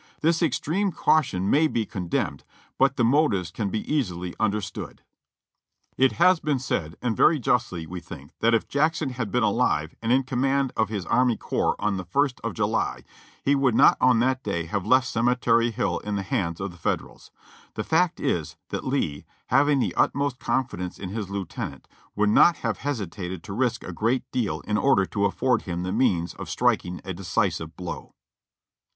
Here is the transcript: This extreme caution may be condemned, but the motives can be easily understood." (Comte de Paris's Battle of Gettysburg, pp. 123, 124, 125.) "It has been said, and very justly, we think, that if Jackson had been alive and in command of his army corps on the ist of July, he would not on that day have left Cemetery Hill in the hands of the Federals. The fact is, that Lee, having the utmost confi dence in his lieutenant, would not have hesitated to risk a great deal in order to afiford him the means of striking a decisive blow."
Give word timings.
This 0.21 0.41
extreme 0.41 0.91
caution 0.91 1.47
may 1.47 1.67
be 1.67 1.85
condemned, 1.85 2.43
but 2.79 2.95
the 2.95 3.03
motives 3.03 3.51
can 3.51 3.69
be 3.69 3.81
easily 3.81 4.33
understood." 4.39 4.83
(Comte 4.83 4.97
de 4.97 6.15
Paris's 6.15 6.17
Battle 6.17 6.17
of 6.17 6.17
Gettysburg, 6.17 6.17
pp. 6.17 6.21
123, 6.25 6.25
124, 6.25 6.25
125.) 6.25 6.25
"It 6.25 6.25
has 6.25 6.39
been 6.39 6.59
said, 6.59 6.95
and 7.03 7.17
very 7.17 7.39
justly, 7.39 7.85
we 7.85 7.99
think, 7.99 8.31
that 8.39 8.53
if 8.55 8.67
Jackson 8.67 9.09
had 9.11 9.31
been 9.31 9.43
alive 9.43 9.95
and 10.01 10.11
in 10.11 10.23
command 10.23 10.73
of 10.75 10.89
his 10.89 11.05
army 11.05 11.37
corps 11.37 11.75
on 11.77 11.97
the 11.97 12.07
ist 12.25 12.41
of 12.43 12.55
July, 12.55 13.03
he 13.45 13.53
would 13.53 13.75
not 13.75 13.97
on 14.01 14.17
that 14.19 14.41
day 14.43 14.65
have 14.65 14.87
left 14.87 15.05
Cemetery 15.05 15.69
Hill 15.69 15.99
in 15.99 16.15
the 16.15 16.23
hands 16.23 16.59
of 16.59 16.71
the 16.71 16.77
Federals. 16.81 17.29
The 17.75 17.83
fact 17.83 18.19
is, 18.19 18.57
that 18.69 18.83
Lee, 18.83 19.25
having 19.49 19.77
the 19.77 19.93
utmost 19.93 20.39
confi 20.39 20.79
dence 20.79 20.97
in 20.97 21.09
his 21.09 21.29
lieutenant, 21.29 21.87
would 22.15 22.29
not 22.31 22.55
have 22.65 22.79
hesitated 22.79 23.43
to 23.43 23.53
risk 23.53 23.83
a 23.83 23.93
great 23.93 24.23
deal 24.31 24.61
in 24.61 24.79
order 24.79 25.05
to 25.05 25.25
afiford 25.27 25.61
him 25.69 25.83
the 25.83 25.91
means 25.93 26.33
of 26.33 26.49
striking 26.49 27.01
a 27.05 27.13
decisive 27.13 27.77
blow." 27.77 28.15